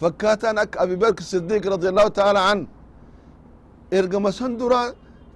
fakkaataan 0.00 0.58
akka 0.58 0.80
abi 0.84 0.96
bakr 1.02 1.22
sidiiq 1.32 1.64
radi 1.72 1.86
allahu 1.92 2.10
taala 2.10 2.40
an. 2.52 2.60
Ergama 3.98 4.32
san 4.32 4.52
dura 4.58 4.82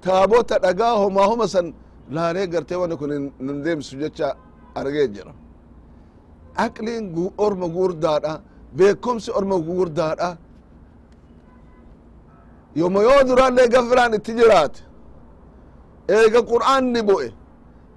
taabota 0.05 0.59
dhagaa 0.65 0.95
homaa 1.03 1.27
homa 1.31 1.47
san 1.55 1.67
laalee 2.11 2.47
gartee 2.53 2.77
wanni 2.81 2.97
kun 3.01 3.11
nun 3.47 3.59
deemsu 3.65 3.97
jecha 4.01 4.29
argee 4.75 5.09
jira 5.15 5.33
aqliin 6.65 7.05
orma 7.45 7.67
gugurdaadha 7.75 8.33
beekomsi 8.77 9.31
orma 9.39 9.57
gugurdaadha 9.67 10.31
yoma 12.81 13.01
yoo 13.09 13.21
duraallee 13.29 13.69
gafilaan 13.75 14.13
itti 14.19 14.33
jiraate 14.39 14.81
eega 16.09 16.41
qur'aanni 16.53 17.03
bu'e. 17.09 17.29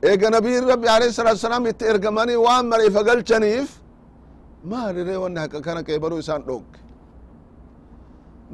Eega 0.10 0.28
nabiyin 0.36 0.65
rabbi 0.72 0.88
alayhi 0.95 1.13
salatu 1.13 1.38
wasalaam 1.39 1.65
itti 1.72 1.86
ergamanii 1.91 2.36
waan 2.45 2.65
mara 2.72 2.84
ifa 2.89 3.02
galchaniif 3.10 3.69
maalire 4.72 5.15
wanni 5.24 5.39
haqa 5.43 5.60
kana 5.67 5.82
qeebaluu 5.88 6.19
isaan 6.24 6.41
dhogge 6.50 6.80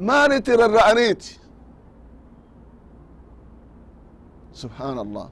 maalitti 0.08 0.52
rarra'aniiti? 0.62 1.30
Subxaan 4.60 4.98
allah 5.04 5.26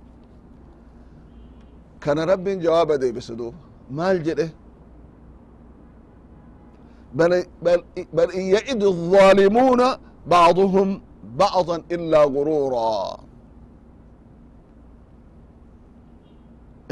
kana 2.04 2.22
rabbin 2.32 2.56
jawaaba 2.64 2.94
deebise 3.02 3.32
duuba. 3.38 3.58
Maal 3.90 4.18
jedhe? 4.26 4.46
Bal 7.14 8.30
in 8.38 8.44
yacidu 8.54 8.88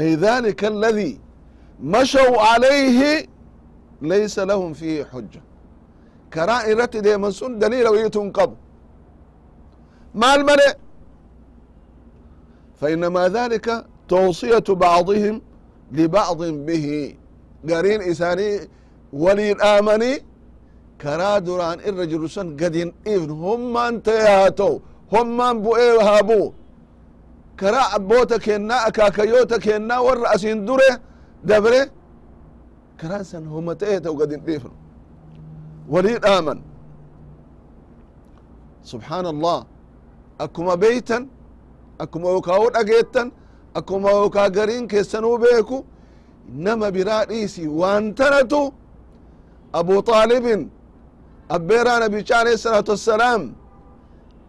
أي 0.00 0.14
ذلك 0.14 0.64
الذي 0.64 1.20
مشوا 1.80 2.40
عليه 2.40 3.26
ليس 4.02 4.38
لهم 4.38 4.72
فيه 4.72 5.04
حجة 5.04 5.42
كرائرة 6.34 6.84
دي 6.84 7.16
من 7.16 7.30
سن 7.30 7.58
دليل 7.58 7.88
ويتنقض 7.88 8.54
ما 10.14 10.34
المنع 10.34 10.72
فإنما 12.80 13.28
ذلك 13.28 13.86
توصية 14.08 14.64
بعضهم 14.68 15.42
لبعض 15.92 16.42
به 16.42 17.14
قرين 17.70 18.02
إساني 18.02 18.68
ولي 19.12 19.52
الآمني 19.52 20.18
كرا 21.00 21.38
دران 21.38 21.80
الرجل 21.80 22.30
سن 22.30 22.56
قدين 22.56 22.92
kara 27.63 27.81
abboota 27.97 28.37
kennaa 28.45 28.81
akaakayoota 28.89 29.57
kennaa 29.65 30.01
warra 30.07 30.27
asin 30.35 30.59
dure 30.67 30.89
dabre 31.49 31.81
karaa 32.99 33.23
san 33.31 33.43
homata'e 33.53 33.95
ta'u 34.03 34.15
gad 34.21 34.31
hin 34.35 34.41
dhiifnu. 34.47 34.71
Walii 35.93 36.17
dhaaman. 36.25 36.59
Subحaan 38.91 39.25
allah 39.33 39.59
akkuma 40.45 40.73
beeytan 40.83 41.23
akkuma 42.03 42.27
yookaa 42.35 42.59
u 42.65 42.69
dhageettan 42.75 43.27
akkuma 43.79 44.09
yokaa 44.11 44.49
gariin 44.57 44.87
keessanuu 44.91 45.37
beeku 45.43 45.77
nama 46.65 46.87
biraa 46.95 47.23
dhiisi 47.29 47.63
waan 47.79 48.05
tanatu 48.19 48.61
abu 49.79 49.93
aalibin 50.13 50.61
abbeeraa 51.55 51.99
nabichaa 52.03 52.39
alayhi 52.43 52.57
salaatu 52.65 52.91
wasalaam 52.95 53.41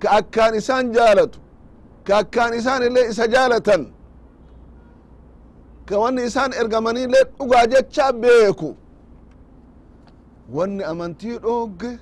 ka 0.02 0.08
akkaan 0.18 0.54
isaan 0.60 0.86
jaalatu 0.96 1.38
kakkaan 2.04 2.54
isaan 2.54 2.82
illee 2.82 3.08
isa 3.08 3.26
jaalatan. 3.34 3.82
Ka 5.88 5.98
wanni 5.98 6.22
isaan 6.24 6.52
ergamanii 6.60 7.04
illee 7.04 7.24
dhugaa 7.38 7.66
jecha 7.72 8.12
beeku. 8.12 8.76
Wanni 10.56 10.84
amantii 10.84 11.38
dhoogge 11.42 11.98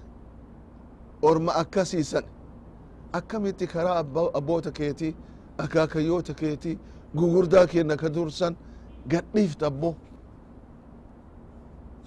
orma 1.23 1.53
akkasiisan. 1.62 2.25
Akkamitti 3.12 3.67
karaa 3.67 3.99
abboota 4.38 4.71
keeti 4.79 5.17
akaakayyoota 5.59 6.35
keeti 6.35 6.79
gugurdaa 7.19 7.67
kenna 7.67 7.97
ka 7.97 8.09
dursan 8.15 8.57
gadhiifta 9.11 9.67
abbo. 9.67 9.91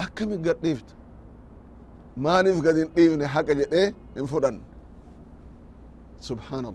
Akkamit 0.03 0.41
gadhiifta? 0.47 0.93
Maaniif 2.23 2.62
gad 2.65 2.75
hin 2.77 2.89
dhiifne 2.95 3.25
haqa 3.25 3.53
jedhee 3.62 3.88
hin 4.15 4.27
fudhan 4.27 4.62
subhaan 6.27 6.65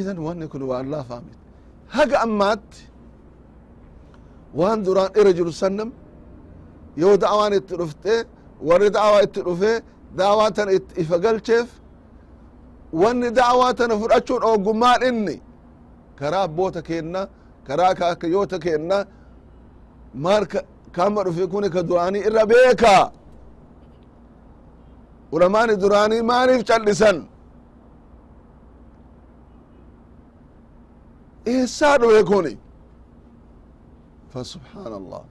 idan 0.00 0.18
wanni 0.26 0.46
kun 0.52 0.62
waan 0.70 0.86
laafaamit 0.94 1.36
haga 1.96 2.16
ammaatti 2.26 2.80
waan 4.60 4.78
duraan 4.86 5.10
ira 5.20 5.30
jiru 5.38 5.52
sannam 5.62 5.90
yoo 7.02 7.14
da'awaan 7.22 7.52
itti 7.58 7.74
dhufte 7.80 8.14
warri 8.68 8.88
da'awaa 8.96 9.22
itti 9.26 9.40
dhufee 9.48 9.76
daawaa 10.20 10.50
tana 10.56 10.72
ifa 11.02 11.16
galcheef 11.24 11.68
wanni 13.02 13.28
daawaa 13.40 13.72
tana 13.78 13.94
fudhachuun 14.00 14.42
ogummaan 14.52 15.00
inni 15.08 15.36
karaa 16.18 16.42
abboota 16.48 16.80
keenna 16.88 17.20
karaa 17.66 17.92
kaakayyoota 18.00 18.56
keenna 18.64 18.98
maal 20.24 20.44
kama 20.96 21.20
dhufe 21.26 21.44
kuni 21.52 21.68
ka 21.74 21.80
duraanii 21.88 22.22
irra 22.28 22.44
beeka 22.52 22.94
ulamaani 25.34 25.74
duraanii 25.82 26.22
maaniif 26.30 26.62
cal'isan 26.70 27.16
eessaa 31.45 31.97
dhufe 31.97 32.23
kuni 32.23 32.57
فسبحان 34.33 34.93
الله 35.01 35.23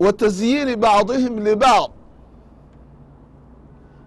وتزيين 0.00 0.68
بعضهم 0.80 1.38
لبعض 1.48 1.90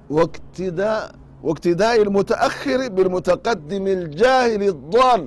واقتداء 0.09 1.15
واقتداء 1.43 2.01
المتأخر 2.01 2.87
بالمتقدم 2.87 3.87
الجاهل 3.87 4.63
الضال 4.63 5.23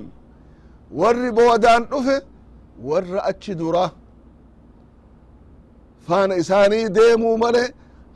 ور 0.99 1.29
بودان 1.29 1.83
أفه 1.91 2.21
ور 2.83 3.05
أتشدرة 3.29 3.91
فان 6.07 6.31
إساني 6.31 6.87
ديمو 6.87 7.37
ملي 7.37 7.73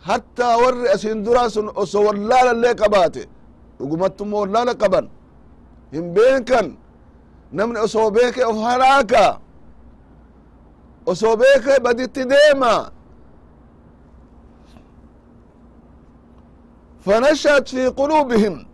حتى 0.08 0.50
ور 0.62 0.94
أسين 0.94 1.24
دراسن 1.24 1.70
أسو 1.76 2.08
ولالا 2.08 2.52
اللي 2.52 2.72
قباته 2.82 3.26
وقمتم 3.80 4.34
ولالا 4.34 4.72
قبن 4.72 5.06
hin 5.95 6.07
beekan 6.17 6.67
namni 7.57 7.79
osoo 7.87 8.09
beeke 8.17 8.43
of 8.51 8.57
haraaka 8.67 9.25
osoo 11.13 11.35
beeke 11.43 11.75
baditti 11.85 12.23
deema 12.35 12.75
فنشأت 17.05 17.69
في 17.69 17.87
قلوبهم 17.89 18.67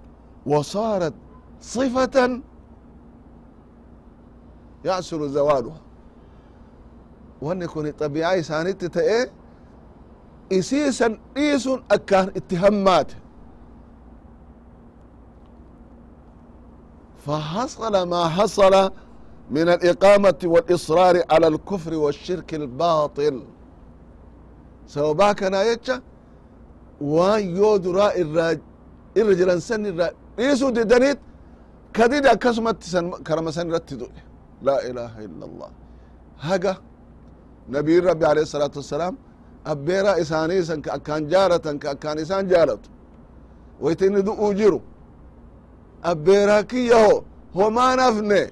وصارت 0.46 1.14
صفة 1.60 2.40
يعسر 4.84 5.26
زوالها 5.26 5.80
wanni 7.42 7.66
kun 7.68 7.90
طaبيعة 7.98 8.34
isaanitti 8.40 8.88
ta'e 8.88 9.30
isiisan 10.50 11.18
dhiisun 11.34 11.82
akkaan 11.88 12.28
itti 12.38 12.56
hammaate 12.56 13.16
فحصل 17.25 17.93
ما 18.13 18.23
حصل 18.37 18.73
من 19.55 19.67
الإقامة 19.75 20.39
والإصرار 20.53 21.15
على 21.33 21.47
الكفر 21.53 21.93
والشرك 22.03 22.49
الباطل 22.61 23.35
سببا 24.93 25.29
كنا 25.39 25.61
يتشا 25.71 25.95
وان 27.01 27.43
يودرا 27.57 28.07
الرجل 29.17 29.49
سن 29.69 29.83
ريسو 30.39 30.69
ددنيت 30.77 31.19
كديد 31.95 32.25
أكسمت 32.33 32.79
كرم 33.27 33.47
سن 33.57 33.67
رتدو 33.75 34.07
لا 34.67 34.77
إله 34.89 35.13
إلا 35.25 35.45
الله 35.49 35.69
هقا 36.47 36.73
نبي 37.75 37.95
ربي 38.07 38.25
عليه 38.31 38.43
الصلاة 38.47 38.73
والسلام 38.79 39.13
أبيرا 39.73 40.11
إساني 40.21 40.57
سن 40.69 40.79
كأكان 40.85 41.21
جارة 41.33 41.67
كأكان 41.83 42.17
إسان 42.23 42.43
جارة 42.51 42.79
ويتين 43.83 44.23
دو 44.27 44.33
أجيرو 44.51 44.79
abbeerakiyaho 46.02 47.24
homanafne. 47.54 48.50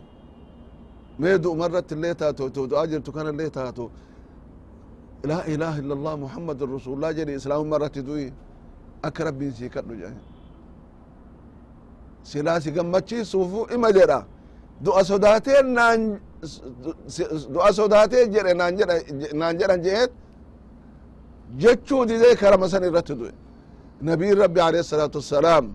Meedu 1.19 1.19
mee 1.19 1.39
du'umarratti 1.43 1.95
illee 1.95 2.15
taato 2.15 2.51
to 2.51 3.13
kana 3.13 3.31
illee 3.31 3.51
taato 3.51 3.91
laa 5.25 5.43
ilaaha 5.53 5.79
illa 5.83 5.95
allah 5.95 6.17
muhammadun 6.25 6.73
rasulullah 6.77 7.11
jedhi 7.19 7.33
islaamumma 7.35 7.77
irratti 7.77 8.03
du'i 8.09 8.33
akka 9.03 9.25
rabbiin 9.25 9.53
sii 9.59 9.69
kadhu 9.69 9.95
jedhe 10.03 10.21
silaa 12.23 12.61
si 12.61 12.71
gammachiisuufu 12.71 13.61
ima 13.75 13.89
jedha 13.99 14.21
du'a 14.85 15.05
sodaatee 15.11 15.63
naan 15.63 16.01
du'a 17.55 17.73
sodaatee 17.73 18.25
jedhe 18.35 18.53
naan 19.41 19.59
jedhan 19.61 19.81
jeet 19.87 20.11
jechuu 21.63 22.03
didee 22.11 22.35
karama 22.41 22.69
san 22.69 22.83
irratti 22.91 23.15
du'e. 23.21 23.33
Nabiin 24.03 24.35
rabbi 24.45 24.61
alayhi 24.61 24.85
الsalaatu 24.87 25.17
wassalaam 25.21 25.67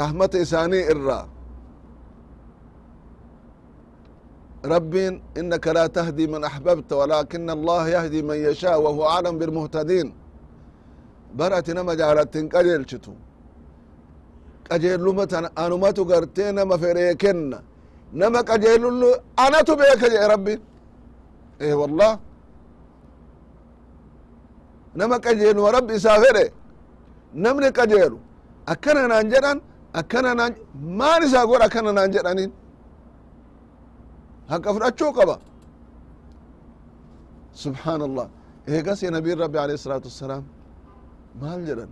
rahmata 0.00 0.38
isaanii 0.44 0.84
irraa 0.94 1.24
ربين 4.64 5.14
إنك 5.40 5.64
لا 5.76 5.84
تهدي 5.96 6.26
من 6.32 6.44
أحببت 6.50 6.90
ولكن 7.00 7.50
الله 7.56 7.82
يهدي 7.96 8.20
من 8.28 8.36
يشاء 8.48 8.76
وهو 8.84 9.00
أعلم 9.12 9.34
بالمهتدين 9.40 10.06
برأت 11.38 11.68
نما 11.76 11.94
جعلت 12.00 12.34
قجل 12.54 12.80
شتو 12.90 13.14
قجل 14.70 15.00
لمة 15.06 15.32
أنمت 15.64 15.98
قرتين 16.10 16.56
ما 16.68 16.76
فريكن 16.82 17.38
نما 18.20 18.40
قجل 18.50 18.82
أنا 19.44 19.60
تبيك 19.68 20.02
يا 20.18 20.26
ربي 20.32 20.54
إيه 21.60 21.74
والله 21.80 22.12
نما 24.98 25.16
قجل 25.26 25.56
وربي 25.64 25.96
سافره 26.06 26.48
نمني 27.44 27.68
قجل 27.78 28.12
أكنا 28.72 29.02
نانجران 29.12 29.58
أكنا 29.99 30.31
نان 30.39 30.51
ما 30.99 31.11
نساقول 31.21 31.61
أكنا 31.67 31.91
نانجرانين 31.97 32.51
haqa 34.51 34.69
fudhachuu 34.75 35.11
qaba 35.17 35.35
subxaan 37.63 38.01
allah 38.09 38.27
eegasi 38.73 39.05
nabiin 39.17 39.37
rabbi 39.43 39.57
alayhi 39.63 39.77
الsalaatu 39.79 40.07
wassalaam 40.11 40.43
maal 41.41 41.61
jedhan 41.69 41.91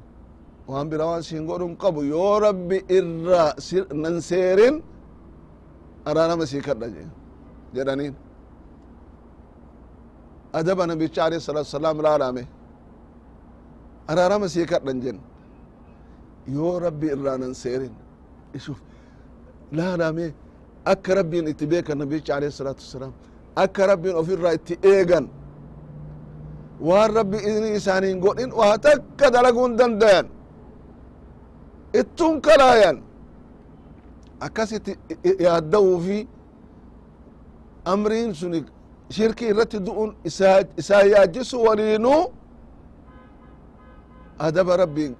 waan 0.71 0.85
bira 0.91 1.03
waan 1.11 1.23
siin 1.29 1.43
godhun 1.49 1.71
qabu 1.83 2.01
yoo 2.13 2.35
rabbi 2.47 2.77
irra 2.97 3.43
nan 4.03 4.15
seerin 4.29 4.75
araarama 6.09 6.45
sii 6.51 6.61
kadha 6.67 6.87
jedhaniin 7.75 8.13
adaba 10.59 10.83
nabicha 10.91 11.19
alayhi 11.27 11.41
الsalatu 11.43 11.65
wassalaam 11.67 11.97
laalame 12.07 12.43
araarama 14.11 14.47
sii 14.55 14.65
kadhan 14.71 14.97
jen 15.03 15.17
yoo 16.47 16.79
rabbi 16.79 17.07
irraa 17.15 17.37
nan 17.37 17.53
seerin 17.53 17.93
ishuf 18.57 18.79
laalame 19.77 20.33
akka 20.85 21.15
rabbiin 21.19 21.47
itti 21.51 21.65
beekan 21.71 21.97
nabicha 21.97 22.31
alayhi 22.37 22.51
الsalaatu 22.53 22.81
wassalaam 22.85 23.13
akka 23.63 23.87
rabbiin 23.91 24.15
of 24.21 24.27
irraa 24.35 24.53
itti 24.59 24.75
eegan 24.93 25.25
waan 26.87 27.09
rabbi 27.19 27.37
ini 27.37 27.69
isaaniin 27.79 28.19
godhin 28.25 28.51
waa 28.59 28.75
takka 28.85 29.27
dalaguun 29.35 29.77
dandayan 29.79 30.27
ittun 32.01 32.41
kalaayan 32.45 32.97
akkasitti 34.45 34.91
yaadda'uu 35.45 35.97
fi 36.05 36.17
amriin 37.93 38.31
suni 38.39 38.59
shirkii 39.15 39.49
irratti 39.53 39.77
du'un 39.87 40.11
isaa 40.79 41.03
yaajisu 41.13 41.57
waliinuu 41.65 42.21
adaba 44.39 44.77
rabbiin 44.83 45.13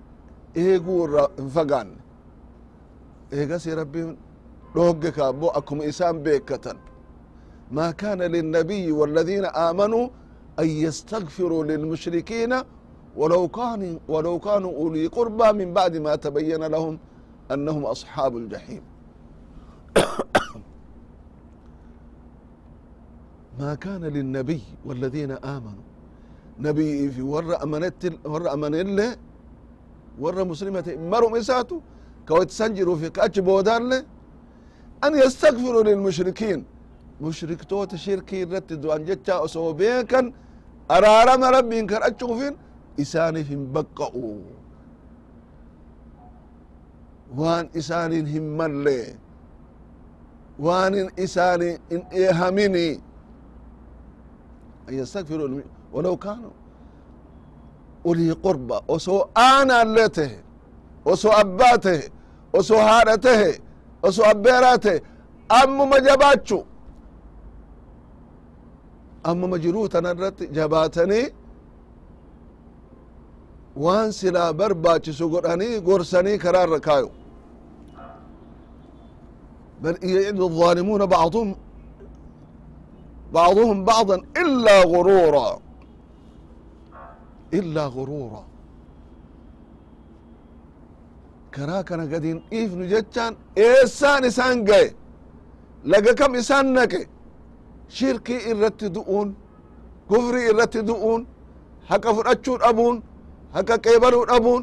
eeguu 0.56 1.04
irraa 1.06 1.28
hin 1.38 1.50
fagaanne 1.50 1.98
eegasi 3.32 3.76
rabbiin 3.76 4.18
dhoogge 4.76 5.12
kaabbo 5.12 5.48
akkuma 5.60 5.84
isaan 5.86 6.20
beekatan 6.24 6.78
ما 7.72 7.92
كان 7.92 8.22
للنبي 8.22 8.92
والذين 8.92 9.46
آمنوا 9.46 10.06
أن 10.60 10.68
يستغفروا 10.68 11.64
للمشركين 11.64 12.54
ولو 13.16 13.48
كانوا 13.48 14.00
ولو 14.08 14.40
كانوا 14.40 14.72
أولي 14.72 15.08
قربى 15.08 15.48
من 15.66 15.74
بعد 15.74 15.98
ما 15.98 16.16
تبين 16.16 16.64
لهم 16.64 17.00
أنهم 17.52 17.86
أصحاب 17.86 18.38
الجحيم 18.38 18.82
ما 23.60 23.76
كان 23.76 24.02
للنبي 24.02 24.62
والذين 24.86 25.32
آمنوا 25.32 25.86
نبي 26.60 27.10
في 27.12 27.22
ور 27.22 27.64
أمنت 27.64 28.02
ورا 30.20 30.44
مسلمة 30.44 30.88
مرم 31.12 31.36
إساتو 31.36 31.78
كويت 32.28 32.52
سنجرو 32.52 32.96
في 32.96 33.10
كأتش 33.10 33.40
بودار 33.40 33.82
لي 33.82 34.06
أن 35.04 35.16
يستغفروا 35.16 35.84
للمشركين. 35.84 36.66
مشرك 37.22 37.64
توت 37.64 37.96
شركي 37.96 38.44
رت 38.44 38.74
دوان 38.74 39.06
جتا 39.06 39.44
أصوبيكا 39.46 40.32
أرارم 40.92 41.44
ربي 41.44 41.80
إنكر 41.80 42.08
أتشوفين 42.08 42.54
إساني 43.00 43.44
في 43.44 43.56
بقعوا 43.56 44.40
وان 47.38 47.70
إساني 47.78 48.20
هم 48.38 48.60
لي 48.84 49.16
وان 50.60 51.10
إساني 51.20 51.72
إن 51.92 52.02
إيهمني 52.12 52.90
أن 54.90 54.94
يستغفروا 55.00 55.62
ولو 55.94 56.18
كانوا 56.18 56.52
ulii 58.09 58.35
qurba 58.45 58.77
osoo 58.95 59.21
aanaallee 59.47 60.09
tahe 60.17 60.37
osoo 61.13 61.33
abbaa 61.43 61.77
tahe 61.85 62.03
osoo 62.59 62.81
haadha 62.89 63.17
tahe 63.27 63.51
osoo 64.07 64.25
abbeeraa 64.33 64.79
tahe 64.85 64.99
ammuma 65.61 65.97
jabaachu 66.07 66.59
ammuma 69.31 69.57
jiruu 69.65 69.89
tana 69.93 70.11
irratti 70.15 70.45
jabaatanii 70.57 71.27
waan 73.85 74.13
silaa 74.19 74.53
barbaachisu 74.61 75.25
godhanii 75.33 75.81
gorsanii 75.89 76.39
karaa 76.45 76.65
irra 76.69 76.81
kaayu 76.89 77.11
بل 79.83 79.97
يعد 80.15 80.41
الظالمون 80.41 81.07
بعضهم 81.07 81.49
بعضهم 83.33 83.85
بعضا 83.85 84.17
إلا 84.43 84.77
غرورا 84.93 85.49
إلا 87.59 87.85
غرورا 87.95 88.43
كرا 91.55 91.79
كان 91.89 92.01
قدين 92.15 92.39
إيف 92.53 92.71
نجتان 92.81 93.33
إيسان 93.59 94.25
إسان 94.31 94.57
قاي 94.71 94.87
لقى 95.91 96.13
كم 96.19 96.35
إسان 96.35 96.67
نكي 96.79 97.05
shirkii 97.97 98.41
irratti 98.51 98.87
du'uun 98.97 99.29
kufrii 100.09 100.47
irratti 100.51 100.81
du'uun 100.89 101.21
haqa 101.91 102.11
fudhachuu 102.17 102.57
dhabuun 102.63 102.97
haqa 103.57 103.75
qeebaluu 103.85 104.25
dhabuun 104.31 104.63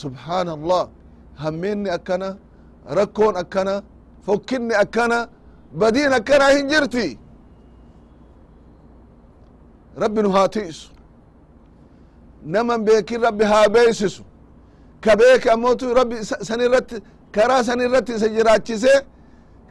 subxaana 0.00 0.52
allah 0.58 0.82
hammeenni 1.42 1.90
akkana 1.96 2.28
rakkoon 2.98 3.34
akkana 3.42 3.74
fokkinni 4.26 4.74
akkana 4.84 5.18
badiin 5.80 6.12
akkana 6.18 6.46
hin 6.56 6.66
rabbi 10.03 10.21
nu 10.21 10.29
haa 10.35 10.47
ti'isu 10.55 10.91
naman 12.53 12.79
beekin 12.85 13.21
rabbi 13.21 13.43
haa 13.51 13.67
beeysisu 13.75 14.23
ka 15.03 15.11
beeke 15.19 15.49
ammotu 15.55 15.93
rabbi 15.99 16.15
san 16.47 16.59
irratti 16.65 16.95
karaa 17.31 17.63
san 17.63 17.79
irratti 17.79 18.11
isa 18.17 18.27
jiraachisee 18.35 18.99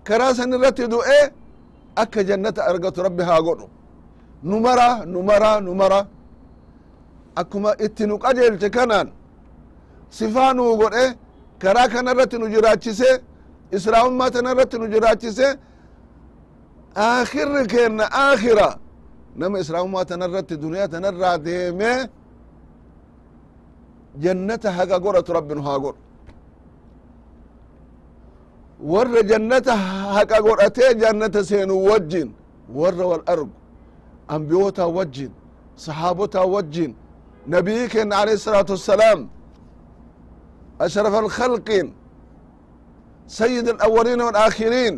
karaa 0.05 0.35
san 0.35 0.53
irratti 0.53 0.85
du'e 0.95 1.21
akka 2.03 2.21
jannata 2.29 2.61
argatu 2.71 3.03
rabbi 3.03 3.23
haa 3.23 3.41
godhu. 3.43 3.67
Nu 4.43 4.61
mara 4.61 5.05
nu 5.07 5.23
mara 5.23 5.61
nu 5.61 5.75
mara. 5.75 6.01
Akkuma 7.37 7.71
itti 7.85 8.07
nu 8.07 8.19
qajeelche 8.19 8.71
kanaan 8.71 9.09
sifaa 10.11 10.53
nuu 10.55 10.77
godhe 10.81 11.05
karaa 11.59 11.89
kana 11.89 12.11
irratti 12.13 12.39
nu 12.39 12.47
jiraachise 12.55 13.11
islaamummaa 13.77 14.31
tana 14.31 14.51
irratti 14.53 14.79
nu 14.79 14.87
jiraachise 14.93 15.47
aakirri 16.97 17.67
keenna 17.67 18.05
aakira 18.13 18.69
nama 19.39 19.57
islaamummaa 19.63 20.05
tana 20.11 20.25
irratti 20.29 20.55
duniyaa 20.65 20.89
tana 20.93 21.09
irraa 21.13 21.39
deeme 21.47 21.91
jannata 24.25 24.69
haga 24.79 24.97
godhatu 25.05 25.31
rabbi 25.39 25.55
nu 25.55 25.63
haa 25.69 25.79
godhu 25.85 26.01
warra 28.93 29.23
jannata 29.31 29.73
haqa 30.17 30.37
godhatee 30.47 30.95
jannata 31.03 31.41
seenu 31.51 31.75
wajjin 31.91 32.29
warra 32.81 33.05
wal 33.11 33.23
argu 33.33 33.55
ambiyoota 34.35 34.87
wajjin 34.87 35.31
sahaabota 35.77 36.41
wajjin 36.55 36.95
nabiyi 37.55 37.89
kenna 37.89 38.15
alayhi 38.23 38.39
الsalaatu 38.41 38.73
wassalaam 38.77 39.21
ashraf 40.87 41.15
alkhalqin 41.25 41.87
sayid 43.27 43.67
alawalin 43.69 44.21
walaakhirin 44.27 44.95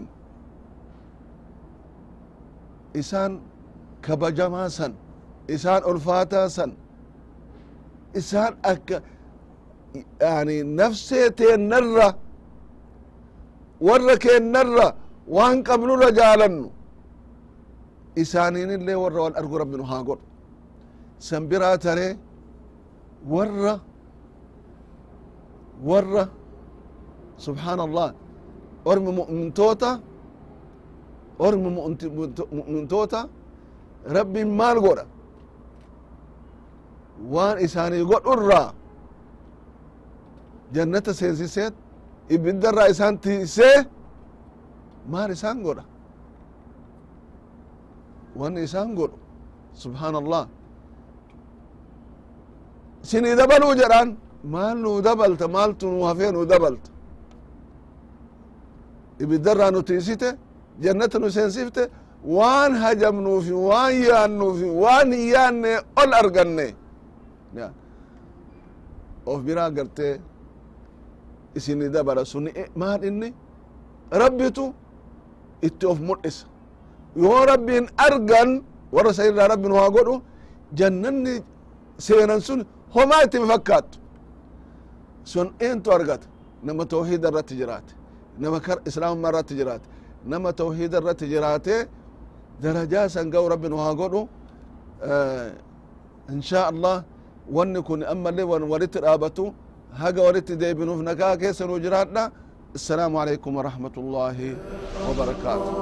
isaan 3.00 3.32
kabajamaa 4.06 4.68
san 4.76 4.92
isaan 5.54 5.82
ulfaataa 5.90 6.46
san 6.56 6.70
isaan 8.20 8.52
akka 8.72 8.96
yani 10.24 10.56
nafsee 10.78 11.26
teennarra 11.38 12.08
warra 13.86 14.14
keennarra 14.24 14.86
waan 15.36 15.56
qabnurra 15.68 16.08
jaalannu 16.18 16.68
isaaniin 18.22 18.70
illee 18.76 18.96
warra 19.04 19.20
wal 19.24 19.36
argu 19.40 19.54
rabbi 19.62 19.76
nu 19.80 19.84
haa 19.92 20.02
godhu. 20.08 20.24
San 21.26 21.42
biraa 21.50 21.76
taree 21.84 22.12
warra 23.32 23.74
warra 25.88 26.24
subxaan 27.44 27.80
allah 27.86 28.08
ormi 28.90 29.10
mu'mintoota 29.20 29.90
ormi 31.46 31.68
mu'mintoota 32.56 33.20
rabbiin 34.16 34.48
maal 34.60 34.78
godha 34.86 35.04
waan 37.34 37.56
isaanii 37.66 38.04
godhurraa 38.12 38.68
jannata 40.74 41.12
seensiseet 41.20 41.74
ibiddarraa 42.34 42.86
isaan 42.94 43.18
tiisee 43.24 43.76
maal 45.12 45.30
isaan 45.36 45.58
godha? 45.66 45.84
Wanni 48.40 48.60
isaan 48.68 48.90
godhu 48.98 49.16
subxaan 49.82 50.14
allah 50.20 50.44
sinii 53.10 53.34
dabaluu 53.40 53.74
jedhaan 53.80 54.08
maal 54.54 54.76
nuu 54.84 54.98
dabalta 55.08 55.46
maaltu 55.56 55.86
nu 55.92 56.02
hafee 56.08 56.30
nu 56.32 56.40
dabalta? 56.52 56.90
Ibiddarraa 59.22 59.70
nu 59.70 59.80
tiisite 59.82 60.28
jannata 60.84 61.18
nu 61.18 61.28
seensifte 61.36 61.82
waan 62.24 62.74
hajamnuufi 62.74 63.52
waan 63.52 63.94
yaannuufi 64.02 64.64
waan 64.64 65.12
hin 65.12 65.28
yaanne 65.34 65.72
ol 66.02 66.12
arganne. 66.20 66.74
Of 69.26 69.42
biraa 69.42 69.70
gartee 69.70 70.20
isini 71.54 71.88
dabala 71.88 72.24
suni 72.24 72.50
maal 72.76 73.04
inni? 73.04 73.34
Rabbitu 74.12 74.74
itti 75.62 75.86
of 75.86 76.00
mul'isa. 76.00 76.46
Yoo 77.16 77.44
rabbiin 77.46 77.88
argan 77.96 78.62
warra 78.92 79.12
sa 79.14 79.24
irraa 79.26 79.48
rabbi 79.48 79.68
nu 79.68 79.74
haa 79.74 79.90
godhu 79.90 80.22
jannanni 80.74 81.34
seenan 81.98 82.40
sun 82.40 82.64
homaa 82.94 83.22
itti 83.24 83.38
fakkaattu. 83.52 83.98
Sun 85.24 85.48
eentu 85.60 85.92
argata? 85.92 86.26
Nama 86.62 86.84
tawhida 86.86 87.28
irratti 87.28 87.54
jiraate. 87.56 87.92
Nama 88.38 88.60
kar 88.60 88.78
irratti 88.86 89.54
jiraate. 89.54 89.86
Nama 90.26 90.52
tawhida 90.52 90.98
irratti 91.00 91.26
jiraate 91.32 91.88
درجات 92.62 93.10
سنقو 93.16 93.46
ربنا 93.52 93.74
وهاقولو 93.78 94.22
آه 95.02 95.52
إن 96.34 96.42
شاء 96.50 96.66
الله 96.72 96.96
ونكون 97.56 98.00
أما 98.12 98.28
اللي 98.30 98.42
ورت 98.72 98.94
رابطو 99.06 99.46
هاقا 100.00 100.20
ورت 100.26 100.48
دي 100.60 100.74
بنوفنكا 100.78 101.34
كيس 101.40 101.62
وجراتنا. 101.62 102.24
السلام 102.78 103.12
عليكم 103.22 103.50
ورحمة 103.58 103.94
الله 104.02 104.36
وبركاته. 105.06 105.74